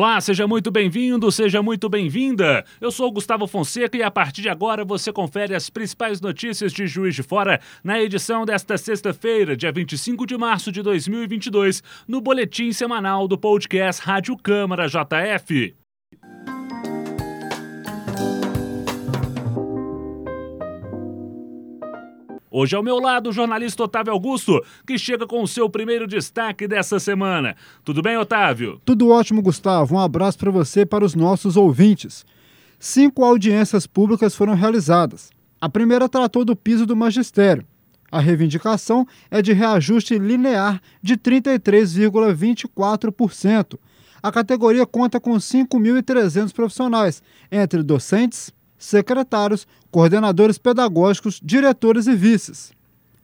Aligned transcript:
Olá, 0.00 0.18
seja 0.18 0.46
muito 0.46 0.70
bem-vindo, 0.70 1.30
seja 1.30 1.62
muito 1.62 1.86
bem-vinda. 1.86 2.64
Eu 2.80 2.90
sou 2.90 3.12
Gustavo 3.12 3.46
Fonseca 3.46 3.98
e 3.98 4.02
a 4.02 4.10
partir 4.10 4.40
de 4.40 4.48
agora 4.48 4.82
você 4.82 5.12
confere 5.12 5.54
as 5.54 5.68
principais 5.68 6.22
notícias 6.22 6.72
de 6.72 6.86
Juiz 6.86 7.14
de 7.14 7.22
Fora 7.22 7.60
na 7.84 8.00
edição 8.00 8.46
desta 8.46 8.78
sexta-feira, 8.78 9.54
dia 9.54 9.70
25 9.70 10.24
de 10.24 10.38
março 10.38 10.72
de 10.72 10.80
2022, 10.80 11.82
no 12.08 12.18
boletim 12.18 12.72
semanal 12.72 13.28
do 13.28 13.36
podcast 13.36 14.00
Rádio 14.00 14.38
Câmara 14.38 14.86
JF. 14.88 15.79
Hoje 22.50 22.74
ao 22.74 22.82
meu 22.82 22.98
lado 22.98 23.30
o 23.30 23.32
jornalista 23.32 23.84
Otávio 23.84 24.12
Augusto, 24.12 24.60
que 24.84 24.98
chega 24.98 25.24
com 25.24 25.40
o 25.40 25.46
seu 25.46 25.70
primeiro 25.70 26.08
destaque 26.08 26.66
dessa 26.66 26.98
semana. 26.98 27.54
Tudo 27.84 28.02
bem, 28.02 28.16
Otávio? 28.16 28.80
Tudo 28.84 29.10
ótimo, 29.10 29.40
Gustavo. 29.40 29.94
Um 29.94 30.00
abraço 30.00 30.36
para 30.36 30.50
você 30.50 30.80
e 30.80 30.86
para 30.86 31.04
os 31.04 31.14
nossos 31.14 31.56
ouvintes. 31.56 32.26
Cinco 32.76 33.24
audiências 33.24 33.86
públicas 33.86 34.34
foram 34.34 34.54
realizadas. 34.54 35.30
A 35.60 35.68
primeira 35.68 36.08
tratou 36.08 36.44
do 36.44 36.56
piso 36.56 36.84
do 36.86 36.96
magistério. 36.96 37.64
A 38.10 38.18
reivindicação 38.18 39.06
é 39.30 39.40
de 39.40 39.52
reajuste 39.52 40.18
linear 40.18 40.82
de 41.00 41.16
33,24%. 41.16 43.78
A 44.20 44.32
categoria 44.32 44.84
conta 44.84 45.20
com 45.20 45.34
5.300 45.34 46.52
profissionais, 46.52 47.22
entre 47.50 47.82
docentes, 47.82 48.52
secretários, 48.80 49.68
coordenadores 49.90 50.58
pedagógicos, 50.58 51.38
diretores 51.40 52.08
e 52.08 52.16
vices. 52.16 52.72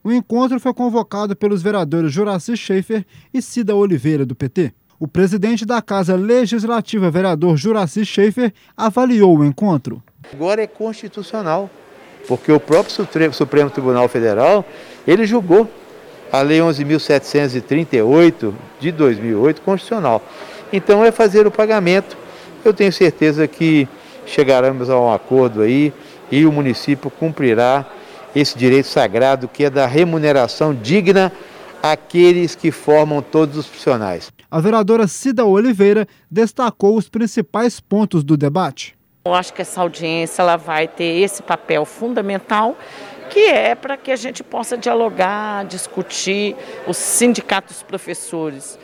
O 0.05 0.13
encontro 0.13 0.61
foi 0.61 0.73
convocado 0.73 1.35
pelos 1.35 1.63
vereadores 1.63 2.13
Juraci 2.13 2.57
Schaefer 2.57 3.05
e 3.35 3.43
Cida 3.43 3.75
Oliveira, 3.75 4.25
do 4.25 4.37
PT. 4.37 4.73
O 5.01 5.09
presidente 5.09 5.67
da 5.67 5.83
Casa 5.83 6.15
Legislativa, 6.15 7.11
vereador 7.11 7.57
Juraci 7.57 8.05
Schaefer, 8.05 8.53
avaliou 8.77 9.39
o 9.39 9.45
encontro. 9.45 10.01
Agora 10.33 10.63
é 10.63 10.67
constitucional, 10.67 11.69
porque 12.29 12.53
o 12.53 12.61
próprio 12.61 12.95
Supremo 13.33 13.71
Tribunal 13.71 14.09
Federal, 14.09 14.65
ele 15.07 15.27
julgou 15.27 15.69
a 16.33 16.41
Lei 16.41 16.59
11.738 16.61 18.55
de 18.79 18.93
2008 18.93 19.63
constitucional. 19.63 20.23
Então 20.73 21.05
é 21.05 21.11
fazer 21.11 21.47
o 21.47 21.51
pagamento. 21.51 22.17
Eu 22.65 22.73
tenho 22.75 22.93
certeza 22.93 23.47
que 23.47 23.89
chegaremos 24.27 24.91
a 24.91 24.99
um 24.99 25.13
acordo 25.13 25.63
aí 25.63 25.93
e 26.31 26.45
o 26.45 26.53
município 26.53 27.11
cumprirá 27.11 27.87
esse 28.35 28.59
direito 28.59 28.89
sagrado 28.89 29.49
que 29.49 29.65
é 29.65 29.71
da 29.71 29.87
remuneração 29.87 30.75
digna 30.75 31.33
àqueles 31.83 32.55
que 32.55 32.71
formam 32.71 33.23
todos 33.23 33.57
os 33.57 33.67
profissionais. 33.67 34.31
A 34.51 34.61
vereadora 34.61 35.07
Cida 35.07 35.45
Oliveira 35.45 36.07
destacou 36.31 36.97
os 36.97 37.09
principais 37.09 37.81
pontos 37.81 38.23
do 38.23 38.37
debate. 38.37 38.97
Eu 39.25 39.35
acho 39.35 39.53
que 39.53 39.63
essa 39.63 39.81
audiência 39.81 40.43
ela 40.43 40.57
vai 40.57 40.87
ter 40.87 41.21
esse 41.21 41.43
papel 41.43 41.85
fundamental 41.85 42.77
que 43.31 43.41
é 43.41 43.75
para 43.75 43.97
que 43.97 44.13
a 44.13 44.17
gente 44.17 44.45
possa 44.45 44.79
dialogar, 44.79 45.65
discutir 45.65 46.55
os 46.87 46.97
sindicatos 46.97 47.83
professores 47.83 48.79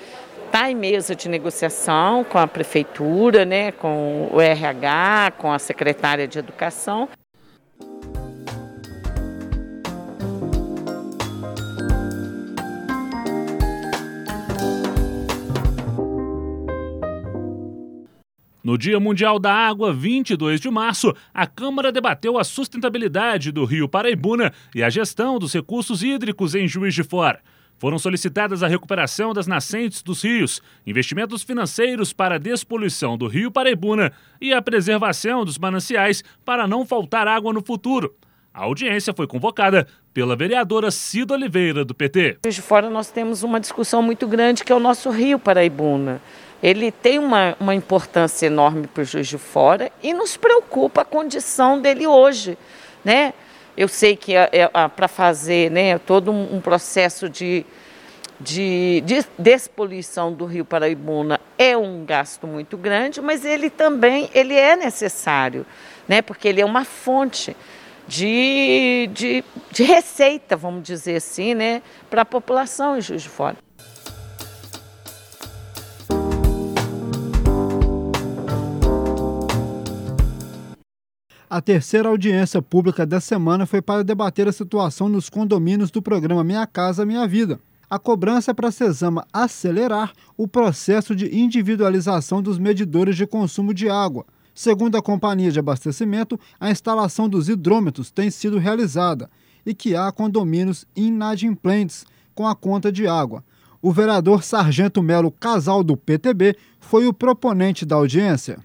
está 0.52 0.70
em 0.70 0.74
mesa 0.74 1.16
de 1.16 1.30
negociação 1.30 2.24
com 2.24 2.36
a 2.36 2.46
prefeitura, 2.46 3.42
né, 3.42 3.72
com 3.72 4.28
o 4.30 4.38
RH, 4.38 5.32
com 5.38 5.50
a 5.50 5.58
secretária 5.58 6.28
de 6.28 6.38
educação. 6.38 7.08
No 18.62 18.76
Dia 18.76 19.00
Mundial 19.00 19.38
da 19.38 19.54
Água, 19.54 19.90
22 19.90 20.60
de 20.60 20.70
março, 20.70 21.16
a 21.32 21.46
Câmara 21.46 21.90
debateu 21.90 22.38
a 22.38 22.44
sustentabilidade 22.44 23.50
do 23.50 23.64
Rio 23.64 23.88
Paraibuna 23.88 24.52
e 24.74 24.82
a 24.82 24.90
gestão 24.90 25.38
dos 25.38 25.54
recursos 25.54 26.02
hídricos 26.02 26.54
em 26.54 26.68
Juiz 26.68 26.94
de 26.94 27.02
Fora. 27.02 27.40
Foram 27.82 27.98
solicitadas 27.98 28.62
a 28.62 28.68
recuperação 28.68 29.34
das 29.34 29.48
nascentes 29.48 30.04
dos 30.04 30.22
rios, 30.22 30.62
investimentos 30.86 31.42
financeiros 31.42 32.12
para 32.12 32.36
a 32.36 32.38
despoluição 32.38 33.18
do 33.18 33.26
rio 33.26 33.50
Paraibuna 33.50 34.12
e 34.40 34.54
a 34.54 34.62
preservação 34.62 35.44
dos 35.44 35.58
mananciais 35.58 36.22
para 36.44 36.68
não 36.68 36.86
faltar 36.86 37.26
água 37.26 37.52
no 37.52 37.60
futuro. 37.60 38.14
A 38.54 38.62
audiência 38.62 39.12
foi 39.12 39.26
convocada 39.26 39.88
pela 40.14 40.36
vereadora 40.36 40.92
Cida 40.92 41.34
Oliveira, 41.34 41.84
do 41.84 41.92
PT. 41.92 42.38
De 42.48 42.62
fora 42.62 42.88
nós 42.88 43.10
temos 43.10 43.42
uma 43.42 43.58
discussão 43.58 44.00
muito 44.00 44.28
grande 44.28 44.62
que 44.62 44.70
é 44.70 44.76
o 44.76 44.78
nosso 44.78 45.10
rio 45.10 45.36
Paraibuna. 45.36 46.22
Ele 46.62 46.92
tem 46.92 47.18
uma, 47.18 47.56
uma 47.58 47.74
importância 47.74 48.46
enorme 48.46 48.86
para 48.86 49.02
o 49.02 49.04
Juiz 49.04 49.26
de 49.26 49.38
Fora 49.38 49.90
e 50.00 50.14
nos 50.14 50.36
preocupa 50.36 51.00
a 51.00 51.04
condição 51.04 51.80
dele 51.82 52.06
hoje, 52.06 52.56
né? 53.04 53.34
Eu 53.76 53.88
sei 53.88 54.16
que 54.16 54.34
é, 54.34 54.48
é, 54.52 54.88
para 54.88 55.08
fazer 55.08 55.70
né, 55.70 55.98
todo 55.98 56.30
um, 56.30 56.56
um 56.56 56.60
processo 56.60 57.28
de, 57.28 57.64
de, 58.38 59.02
de, 59.06 59.24
despoluição 59.38 60.32
do 60.32 60.44
Rio 60.44 60.64
Paraibuna 60.64 61.40
é 61.56 61.76
um 61.76 62.04
gasto 62.04 62.46
muito 62.46 62.76
grande, 62.76 63.20
mas 63.20 63.44
ele 63.44 63.70
também 63.70 64.28
ele 64.34 64.54
é 64.54 64.76
necessário, 64.76 65.64
né, 66.06 66.20
porque 66.20 66.48
ele 66.48 66.60
é 66.60 66.64
uma 66.64 66.84
fonte 66.84 67.56
de, 68.06 69.08
de, 69.12 69.44
de 69.70 69.82
receita, 69.84 70.56
vamos 70.56 70.82
dizer 70.82 71.16
assim, 71.16 71.54
né, 71.54 71.82
para 72.10 72.22
a 72.22 72.26
população 72.26 72.98
em 72.98 73.00
Juiz 73.00 73.22
de 73.22 73.28
Fora. 73.28 73.56
A 81.52 81.60
terceira 81.60 82.08
audiência 82.08 82.62
pública 82.62 83.04
da 83.04 83.20
semana 83.20 83.66
foi 83.66 83.82
para 83.82 84.02
debater 84.02 84.48
a 84.48 84.52
situação 84.52 85.06
nos 85.06 85.28
condomínios 85.28 85.90
do 85.90 86.00
programa 86.00 86.42
Minha 86.42 86.66
Casa 86.66 87.04
Minha 87.04 87.28
Vida. 87.28 87.60
A 87.90 87.98
cobrança 87.98 88.52
é 88.52 88.54
para 88.54 88.68
a 88.68 88.72
Cesama 88.72 89.26
acelerar 89.30 90.14
o 90.34 90.48
processo 90.48 91.14
de 91.14 91.26
individualização 91.38 92.40
dos 92.40 92.58
medidores 92.58 93.18
de 93.18 93.26
consumo 93.26 93.74
de 93.74 93.90
água. 93.90 94.24
Segundo 94.54 94.96
a 94.96 95.02
companhia 95.02 95.52
de 95.52 95.58
abastecimento, 95.58 96.40
a 96.58 96.70
instalação 96.70 97.28
dos 97.28 97.50
hidrômetros 97.50 98.10
tem 98.10 98.30
sido 98.30 98.56
realizada 98.56 99.28
e 99.66 99.74
que 99.74 99.94
há 99.94 100.10
condomínios 100.10 100.86
inadimplentes 100.96 102.06
com 102.34 102.46
a 102.46 102.56
conta 102.56 102.90
de 102.90 103.06
água. 103.06 103.44
O 103.82 103.92
vereador 103.92 104.42
Sargento 104.42 105.02
Melo 105.02 105.30
Casal 105.30 105.84
do 105.84 105.98
PTB 105.98 106.56
foi 106.80 107.06
o 107.06 107.12
proponente 107.12 107.84
da 107.84 107.96
audiência 107.96 108.58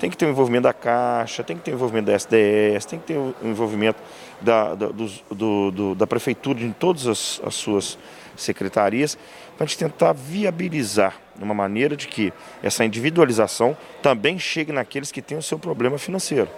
tem 0.00 0.08
que 0.08 0.16
ter 0.16 0.24
o 0.24 0.30
envolvimento 0.30 0.62
da 0.62 0.72
Caixa, 0.72 1.44
tem 1.44 1.56
que 1.56 1.62
ter 1.62 1.72
o 1.72 1.74
envolvimento 1.74 2.06
da 2.06 2.14
SDS, 2.14 2.86
tem 2.86 2.98
que 2.98 3.06
ter 3.06 3.18
o 3.18 3.34
envolvimento 3.42 4.00
da, 4.40 4.74
da, 4.74 4.86
do, 4.88 5.70
do, 5.70 5.94
da 5.94 6.06
Prefeitura 6.06 6.60
em 6.62 6.72
todas 6.72 7.06
as, 7.06 7.40
as 7.44 7.54
suas 7.54 7.98
secretarias, 8.34 9.18
para 9.56 9.64
a 9.64 9.66
gente 9.66 9.78
tentar 9.78 10.14
viabilizar 10.14 11.16
uma 11.38 11.52
maneira 11.52 11.94
de 11.94 12.08
que 12.08 12.32
essa 12.62 12.82
individualização 12.82 13.76
também 14.02 14.38
chegue 14.38 14.72
naqueles 14.72 15.12
que 15.12 15.20
têm 15.20 15.36
o 15.36 15.42
seu 15.42 15.58
problema 15.58 15.98
financeiro. 15.98 16.48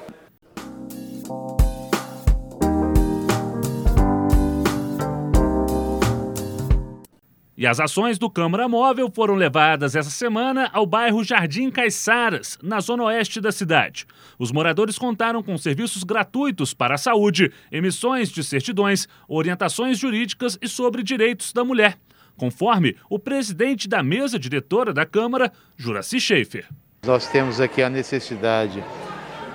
E 7.63 7.67
as 7.67 7.79
ações 7.79 8.19
do 8.19 8.29
Câmara 8.29 8.69
Móvel 8.69 9.09
foram 9.09 9.37
levadas 9.37 9.95
essa 9.95 10.11
semana 10.11 10.69
ao 10.73 10.85
bairro 10.85 11.23
Jardim 11.23 11.71
Caiçaras, 11.71 12.59
na 12.61 12.81
zona 12.81 13.05
oeste 13.05 13.41
da 13.41 13.53
cidade. 13.53 14.05
Os 14.37 14.51
moradores 14.51 14.99
contaram 14.99 15.45
com 15.45 15.57
serviços 15.57 16.03
gratuitos 16.03 16.75
para 16.75 16.97
a 16.97 16.99
saúde, 16.99 17.53
emissões 17.71 18.31
de 18.31 18.43
certidões, 18.43 19.07
orientações 19.29 19.97
jurídicas 19.97 20.59
e 20.61 20.67
sobre 20.67 21.05
direitos 21.05 21.53
da 21.53 21.63
mulher, 21.63 21.97
conforme 22.37 22.97
o 23.09 23.17
presidente 23.17 23.89
da 23.89 24.03
mesa 24.03 24.41
diretora 24.41 24.93
da 24.93 25.07
Câmara, 25.07 25.53
Juraci 25.77 26.21
Schaefer. 26.21 26.67
Nós 27.07 27.29
temos 27.29 27.61
aqui 27.61 27.81
a 27.81 27.89
necessidade 27.89 28.83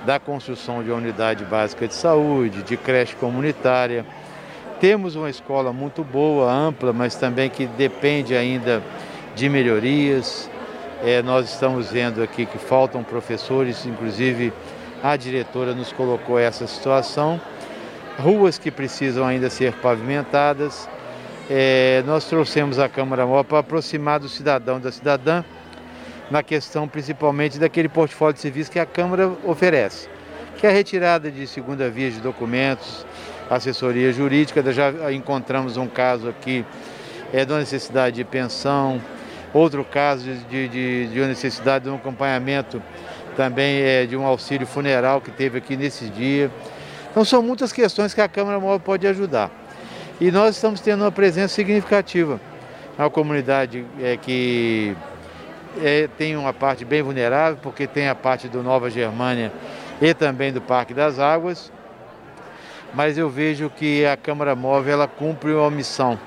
da 0.06 0.18
construção 0.18 0.82
de 0.82 0.88
uma 0.88 0.96
unidade 0.96 1.44
básica 1.44 1.86
de 1.86 1.94
saúde, 1.94 2.62
de 2.62 2.74
creche 2.74 3.14
comunitária 3.16 4.06
temos 4.80 5.16
uma 5.16 5.28
escola 5.28 5.72
muito 5.72 6.04
boa, 6.04 6.50
ampla, 6.52 6.92
mas 6.92 7.14
também 7.16 7.50
que 7.50 7.66
depende 7.66 8.34
ainda 8.34 8.82
de 9.34 9.48
melhorias. 9.48 10.50
É, 11.02 11.22
nós 11.22 11.52
estamos 11.52 11.90
vendo 11.90 12.22
aqui 12.22 12.46
que 12.46 12.58
faltam 12.58 13.02
professores, 13.02 13.86
inclusive 13.86 14.52
a 15.02 15.16
diretora 15.16 15.74
nos 15.74 15.92
colocou 15.92 16.38
essa 16.38 16.66
situação. 16.66 17.40
Ruas 18.18 18.58
que 18.58 18.70
precisam 18.70 19.26
ainda 19.26 19.48
ser 19.48 19.72
pavimentadas. 19.74 20.88
É, 21.48 22.02
nós 22.06 22.24
trouxemos 22.24 22.78
a 22.78 22.88
Câmara 22.88 23.26
Móvel 23.26 23.44
para 23.44 23.58
aproximar 23.60 24.20
do 24.20 24.28
cidadão 24.28 24.80
da 24.80 24.92
cidadã 24.92 25.44
na 26.30 26.42
questão 26.42 26.86
principalmente 26.86 27.58
daquele 27.58 27.88
portfólio 27.88 28.34
de 28.34 28.40
serviço 28.40 28.70
que 28.70 28.78
a 28.78 28.84
Câmara 28.84 29.32
oferece, 29.44 30.08
que 30.58 30.66
é 30.66 30.70
a 30.70 30.72
retirada 30.72 31.30
de 31.30 31.46
segunda 31.46 31.88
via 31.88 32.10
de 32.10 32.20
documentos, 32.20 33.06
assessoria 33.50 34.12
jurídica, 34.12 34.62
já 34.72 35.12
encontramos 35.12 35.76
um 35.76 35.86
caso 35.86 36.28
aqui 36.28 36.64
é, 37.32 37.44
da 37.44 37.58
necessidade 37.58 38.16
de 38.16 38.24
pensão, 38.24 39.00
Outro 39.52 39.82
caso 39.82 40.30
de, 40.50 40.68
de, 40.68 41.06
de 41.06 41.20
uma 41.20 41.28
necessidade 41.28 41.84
de 41.84 41.90
um 41.90 41.94
acompanhamento 41.94 42.82
também 43.34 43.80
é, 43.80 44.04
de 44.04 44.16
um 44.16 44.26
auxílio 44.26 44.66
funeral 44.66 45.20
que 45.20 45.30
teve 45.30 45.58
aqui 45.58 45.76
nesse 45.76 46.06
dia. 46.06 46.50
Então 47.10 47.24
são 47.24 47.42
muitas 47.42 47.72
questões 47.72 48.12
que 48.12 48.20
a 48.20 48.28
Câmara 48.28 48.60
Móvel 48.60 48.80
pode 48.80 49.06
ajudar. 49.06 49.50
E 50.20 50.30
nós 50.30 50.56
estamos 50.56 50.80
tendo 50.80 51.02
uma 51.02 51.12
presença 51.12 51.54
significativa 51.54 52.38
na 52.98 53.08
comunidade 53.08 53.86
é, 54.02 54.18
que 54.18 54.94
é, 55.82 56.08
tem 56.18 56.36
uma 56.36 56.52
parte 56.52 56.84
bem 56.84 57.00
vulnerável, 57.00 57.58
porque 57.62 57.86
tem 57.86 58.08
a 58.08 58.14
parte 58.14 58.48
do 58.48 58.62
Nova 58.62 58.90
Germânia 58.90 59.50
e 60.00 60.12
também 60.12 60.52
do 60.52 60.60
Parque 60.60 60.92
das 60.92 61.18
Águas. 61.18 61.72
Mas 62.94 63.18
eu 63.18 63.28
vejo 63.28 63.70
que 63.70 64.04
a 64.06 64.16
Câmara 64.16 64.54
Móvel 64.54 64.94
ela 64.94 65.08
cumpre 65.08 65.52
uma 65.52 65.70
missão, 65.70 66.18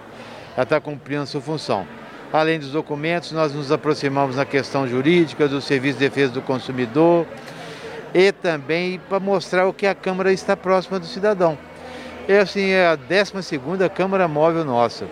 ela 0.55 0.63
está 0.63 0.79
cumprindo 0.79 1.23
a 1.23 1.25
sua 1.25 1.41
função. 1.41 1.85
Além 2.31 2.59
dos 2.59 2.71
documentos, 2.71 3.31
nós 3.31 3.53
nos 3.53 3.71
aproximamos 3.71 4.37
na 4.37 4.45
questão 4.45 4.87
jurídica, 4.87 5.47
do 5.47 5.59
Serviço 5.59 5.97
de 5.97 6.07
Defesa 6.07 6.31
do 6.31 6.41
Consumidor 6.41 7.25
e 8.13 8.31
também 8.31 8.99
para 9.09 9.19
mostrar 9.19 9.67
o 9.67 9.73
que 9.73 9.85
a 9.85 9.95
Câmara 9.95 10.31
está 10.31 10.55
próxima 10.55 10.99
do 10.99 11.05
cidadão. 11.05 11.57
É 12.27 12.39
assim, 12.39 12.69
é 12.69 12.87
a 12.87 12.95
12 12.95 13.89
Câmara 13.93 14.27
Móvel 14.27 14.63
nossa 14.63 15.07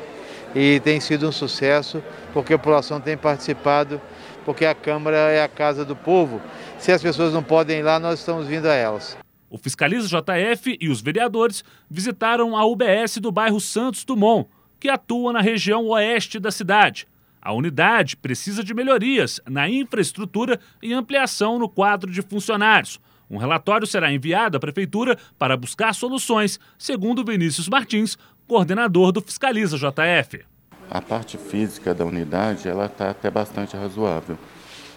e 0.56 0.80
tem 0.80 1.00
sido 1.00 1.28
um 1.28 1.32
sucesso 1.32 2.02
porque 2.34 2.54
a 2.54 2.58
população 2.58 3.02
tem 3.02 3.18
participado, 3.18 4.00
porque 4.46 4.66
a 4.66 4.74
Câmara 4.74 5.18
é 5.18 5.44
a 5.44 5.48
casa 5.48 5.84
do 5.84 5.96
povo. 5.96 6.42
Se 6.78 6.92
as 6.92 7.02
pessoas 7.02 7.34
não 7.34 7.44
podem 7.44 7.80
ir 7.80 7.84
lá, 7.84 8.00
nós 8.00 8.20
estamos 8.20 8.48
vindo 8.48 8.68
a 8.68 8.74
elas. 8.74 9.18
O 9.50 9.58
Fiscaliza 9.58 10.08
JF 10.08 10.78
e 10.80 10.90
os 10.90 11.02
vereadores 11.02 11.64
visitaram 11.90 12.56
a 12.56 12.66
UBS 12.66 13.18
do 13.18 13.32
bairro 13.32 13.60
Santos 13.60 14.04
Dumont, 14.06 14.48
que 14.80 14.90
atua 14.90 15.34
na 15.34 15.42
região 15.42 15.88
oeste 15.88 16.40
da 16.40 16.52
cidade. 16.52 17.08
A 17.42 17.54
unidade 17.54 18.18
precisa 18.18 18.64
de 18.64 18.74
melhorias 18.74 19.40
na 19.50 19.70
infraestrutura 19.70 20.60
e 20.82 20.94
ampliação 20.94 21.58
no 21.58 21.70
quadro 21.70 22.12
de 22.12 22.22
funcionários. 22.22 23.00
Um 23.30 23.38
relatório 23.38 23.88
será 23.88 24.12
enviado 24.12 24.58
à 24.58 24.60
Prefeitura 24.60 25.18
para 25.38 25.56
buscar 25.56 25.94
soluções, 25.94 26.60
segundo 26.78 27.24
Vinícius 27.24 27.70
Martins, 27.70 28.18
coordenador 28.48 29.12
do 29.12 29.22
Fiscaliza 29.22 29.78
JF. 29.78 30.44
A 30.90 31.02
parte 31.02 31.38
física 31.38 31.94
da 31.94 32.04
unidade 32.04 32.68
ela 32.68 32.88
está 32.88 33.12
até 33.12 33.30
bastante 33.30 33.78
razoável, 33.78 34.38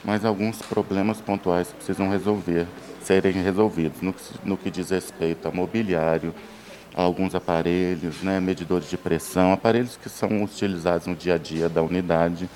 mas 0.05 0.25
alguns 0.25 0.61
problemas 0.63 1.21
pontuais 1.21 1.69
precisam 1.69 2.09
resolver, 2.09 2.67
serem 3.03 3.33
resolvidos 3.43 4.01
no, 4.01 4.15
no 4.45 4.57
que 4.57 4.71
diz 4.71 4.91
respeito 4.91 5.47
a 5.47 5.51
mobiliário, 5.51 6.35
alguns 6.95 7.35
aparelhos, 7.35 8.23
né, 8.23 8.41
medidores 8.41 8.89
de 8.89 8.97
pressão, 8.97 9.53
aparelhos 9.53 9.97
que 9.97 10.09
são 10.09 10.43
utilizados 10.43 11.07
no 11.07 11.15
dia 11.15 11.35
a 11.35 11.39
dia 11.39 11.69
da 11.69 11.83
unidade. 11.83 12.49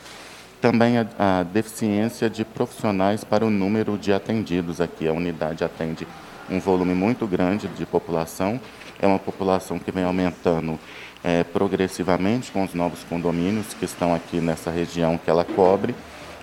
Também 0.60 0.98
a, 0.98 1.06
a 1.18 1.42
deficiência 1.42 2.28
de 2.28 2.44
profissionais 2.44 3.24
para 3.24 3.44
o 3.44 3.50
número 3.50 3.96
de 3.96 4.12
atendidos 4.12 4.80
aqui. 4.80 5.06
A 5.06 5.12
unidade 5.12 5.64
atende 5.64 6.06
um 6.50 6.58
volume 6.60 6.94
muito 6.94 7.26
grande 7.26 7.68
de 7.68 7.86
população, 7.86 8.60
é 9.00 9.06
uma 9.06 9.18
população 9.18 9.78
que 9.78 9.90
vem 9.90 10.04
aumentando 10.04 10.78
é, 11.22 11.44
progressivamente 11.44 12.50
com 12.50 12.64
os 12.64 12.72
novos 12.72 13.02
condomínios 13.04 13.74
que 13.74 13.84
estão 13.84 14.14
aqui 14.14 14.40
nessa 14.40 14.70
região 14.70 15.18
que 15.18 15.28
ela 15.28 15.44
cobre, 15.44 15.94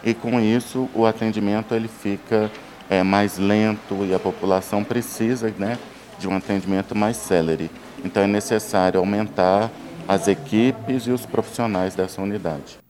e 0.03 0.13
com 0.13 0.39
isso 0.39 0.89
o 0.93 1.05
atendimento 1.05 1.73
ele 1.73 1.87
fica 1.87 2.51
é, 2.89 3.01
mais 3.03 3.37
lento 3.37 4.05
e 4.05 4.13
a 4.13 4.19
população 4.19 4.83
precisa 4.83 5.53
né, 5.57 5.77
de 6.19 6.27
um 6.27 6.35
atendimento 6.35 6.95
mais 6.95 7.17
célere. 7.17 7.71
Então 8.03 8.21
é 8.21 8.27
necessário 8.27 8.99
aumentar 8.99 9.71
as 10.07 10.27
equipes 10.27 11.07
e 11.07 11.11
os 11.11 11.25
profissionais 11.25 11.95
dessa 11.95 12.21
unidade. 12.21 12.82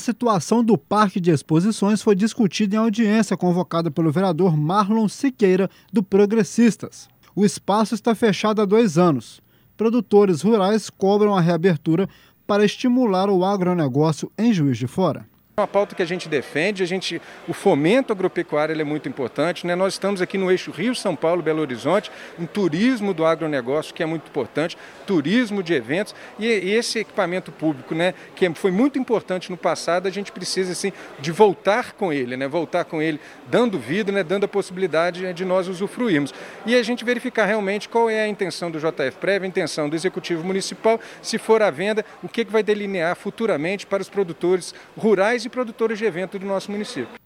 Situação 0.00 0.64
do 0.64 0.76
Parque 0.76 1.20
de 1.20 1.30
Exposições 1.30 2.02
foi 2.02 2.16
discutida 2.16 2.74
em 2.74 2.78
audiência 2.78 3.36
convocada 3.36 3.88
pelo 3.88 4.10
vereador 4.10 4.56
Marlon 4.56 5.08
Siqueira, 5.08 5.70
do 5.92 6.02
Progressistas. 6.02 7.08
O 7.36 7.44
espaço 7.44 7.94
está 7.94 8.12
fechado 8.12 8.60
há 8.60 8.64
dois 8.64 8.98
anos. 8.98 9.40
Produtores 9.76 10.42
rurais 10.42 10.90
cobram 10.90 11.36
a 11.36 11.40
reabertura 11.40 12.08
para 12.44 12.64
estimular 12.64 13.30
o 13.30 13.44
agronegócio 13.44 14.32
em 14.36 14.52
Juiz 14.52 14.76
de 14.76 14.88
Fora 14.88 15.29
uma 15.60 15.68
pauta 15.68 15.94
que 15.94 16.02
a 16.02 16.06
gente 16.06 16.28
defende, 16.28 16.82
a 16.82 16.86
gente, 16.86 17.20
o 17.46 17.52
fomento 17.52 18.12
agropecuário 18.12 18.78
é 18.78 18.84
muito 18.84 19.08
importante. 19.08 19.66
Né? 19.66 19.74
Nós 19.74 19.94
estamos 19.94 20.20
aqui 20.22 20.36
no 20.36 20.50
eixo 20.50 20.70
Rio, 20.70 20.94
São 20.94 21.14
Paulo, 21.14 21.42
Belo 21.42 21.60
Horizonte, 21.60 22.10
um 22.38 22.46
turismo 22.46 23.12
do 23.14 23.24
agronegócio 23.24 23.94
que 23.94 24.02
é 24.02 24.06
muito 24.06 24.28
importante, 24.28 24.76
turismo 25.06 25.62
de 25.62 25.74
eventos 25.74 26.14
e, 26.38 26.46
e 26.46 26.74
esse 26.74 26.98
equipamento 26.98 27.52
público, 27.52 27.94
né, 27.94 28.14
que 28.34 28.48
foi 28.54 28.70
muito 28.70 28.98
importante 28.98 29.50
no 29.50 29.56
passado, 29.56 30.08
a 30.08 30.10
gente 30.10 30.32
precisa 30.32 30.72
assim, 30.72 30.92
de 31.18 31.30
voltar 31.30 31.92
com 31.92 32.12
ele, 32.12 32.36
né? 32.36 32.48
voltar 32.48 32.84
com 32.84 33.02
ele 33.02 33.20
dando 33.48 33.78
vida, 33.78 34.10
né? 34.10 34.22
dando 34.22 34.44
a 34.44 34.48
possibilidade 34.48 35.32
de 35.32 35.44
nós 35.44 35.68
usufruirmos. 35.68 36.32
E 36.64 36.74
a 36.74 36.82
gente 36.82 37.04
verificar 37.04 37.44
realmente 37.44 37.88
qual 37.88 38.08
é 38.08 38.22
a 38.22 38.28
intenção 38.28 38.70
do 38.70 38.78
JF 38.78 39.18
Prévia, 39.20 39.46
a 39.46 39.48
intenção 39.48 39.88
do 39.88 39.96
Executivo 39.96 40.42
Municipal, 40.42 41.00
se 41.20 41.38
for 41.38 41.62
à 41.62 41.70
venda, 41.70 42.04
o 42.22 42.28
que, 42.28 42.44
que 42.44 42.52
vai 42.52 42.62
delinear 42.62 43.14
futuramente 43.16 43.86
para 43.86 44.00
os 44.00 44.08
produtores 44.08 44.74
rurais 44.96 45.44
e 45.44 45.48
produtores 45.50 45.98
de 45.98 46.04
evento 46.04 46.38
do 46.38 46.46
nosso 46.46 46.70
município. 46.70 47.20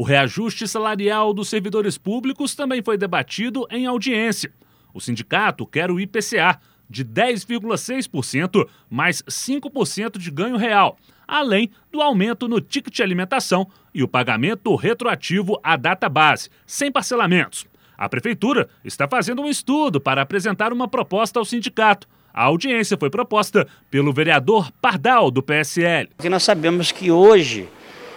O 0.00 0.02
reajuste 0.02 0.66
salarial 0.66 1.34
dos 1.34 1.50
servidores 1.50 1.98
públicos 1.98 2.54
também 2.54 2.82
foi 2.82 2.96
debatido 2.96 3.66
em 3.70 3.84
audiência. 3.84 4.50
O 4.94 5.00
sindicato 5.00 5.66
quer 5.66 5.90
o 5.90 6.00
IPCA 6.00 6.58
de 6.88 7.04
10,6% 7.04 8.66
mais 8.88 9.22
5% 9.22 10.16
de 10.16 10.30
ganho 10.30 10.56
real, 10.56 10.96
além 11.28 11.70
do 11.92 12.00
aumento 12.00 12.48
no 12.48 12.60
ticket 12.60 12.94
de 12.94 13.02
alimentação 13.02 13.68
e 13.94 14.02
o 14.02 14.08
pagamento 14.08 14.74
retroativo 14.74 15.60
à 15.62 15.76
data 15.76 16.08
base, 16.08 16.48
sem 16.66 16.90
parcelamentos. 16.90 17.66
A 18.00 18.08
prefeitura 18.08 18.66
está 18.82 19.06
fazendo 19.06 19.42
um 19.42 19.46
estudo 19.46 20.00
para 20.00 20.22
apresentar 20.22 20.72
uma 20.72 20.88
proposta 20.88 21.38
ao 21.38 21.44
sindicato. 21.44 22.08
A 22.32 22.44
audiência 22.44 22.96
foi 22.98 23.10
proposta 23.10 23.66
pelo 23.90 24.10
vereador 24.10 24.72
Pardal, 24.80 25.30
do 25.30 25.42
PSL. 25.42 26.08
Porque 26.16 26.30
nós 26.30 26.42
sabemos 26.42 26.90
que 26.90 27.10
hoje 27.10 27.68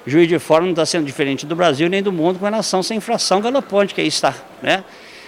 Juiz 0.07 0.29
de 0.29 0.39
Fora 0.39 0.63
não 0.63 0.69
está 0.69 0.85
sendo 0.85 1.05
diferente 1.05 1.45
do 1.45 1.53
Brasil 1.53 1.89
nem 1.89 2.01
do 2.01 2.13
mundo 2.13 2.39
com 2.39 2.45
relação 2.45 2.79
essa 2.79 2.95
inflação 2.95 3.41
galopante 3.41 3.93
que 3.93 3.99
aí 3.99 4.07
está. 4.07 4.33
Né? 4.61 4.85